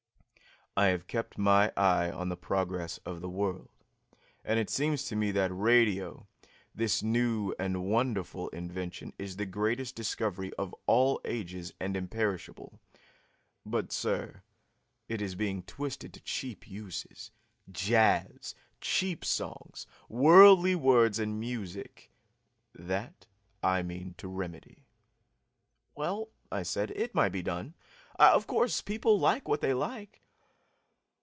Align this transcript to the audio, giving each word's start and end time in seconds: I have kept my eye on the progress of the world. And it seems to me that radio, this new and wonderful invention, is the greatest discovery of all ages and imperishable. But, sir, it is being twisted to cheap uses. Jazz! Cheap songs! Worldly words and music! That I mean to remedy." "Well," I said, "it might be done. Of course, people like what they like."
I 0.77 0.85
have 0.85 1.05
kept 1.07 1.37
my 1.37 1.73
eye 1.75 2.09
on 2.09 2.29
the 2.29 2.37
progress 2.37 2.97
of 2.99 3.19
the 3.19 3.27
world. 3.29 3.67
And 4.45 4.57
it 4.57 4.69
seems 4.69 5.03
to 5.09 5.17
me 5.17 5.31
that 5.31 5.51
radio, 5.53 6.27
this 6.73 7.03
new 7.03 7.53
and 7.59 7.83
wonderful 7.89 8.47
invention, 8.49 9.11
is 9.19 9.35
the 9.35 9.45
greatest 9.45 9.95
discovery 9.95 10.53
of 10.53 10.73
all 10.87 11.19
ages 11.25 11.73
and 11.81 11.97
imperishable. 11.97 12.79
But, 13.65 13.91
sir, 13.91 14.43
it 15.09 15.21
is 15.21 15.35
being 15.35 15.61
twisted 15.63 16.13
to 16.13 16.21
cheap 16.21 16.65
uses. 16.69 17.31
Jazz! 17.69 18.55
Cheap 18.79 19.25
songs! 19.25 19.85
Worldly 20.07 20.75
words 20.75 21.19
and 21.19 21.37
music! 21.37 22.13
That 22.73 23.25
I 23.61 23.83
mean 23.83 24.13
to 24.19 24.27
remedy." 24.29 24.85
"Well," 25.95 26.29
I 26.49 26.63
said, 26.63 26.91
"it 26.91 27.13
might 27.13 27.33
be 27.33 27.41
done. 27.41 27.73
Of 28.17 28.47
course, 28.47 28.79
people 28.81 29.19
like 29.19 29.49
what 29.49 29.59
they 29.59 29.73
like." 29.73 30.19